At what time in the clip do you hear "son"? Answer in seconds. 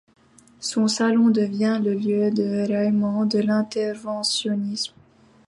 0.59-0.87